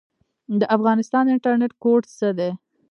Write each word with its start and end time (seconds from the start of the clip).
د 0.59 0.61
افغانستان 0.75 1.25
انټرنیټ 1.33 1.71
کوډ 1.83 2.03
څه 2.17 2.27
دی؟ 2.37 2.51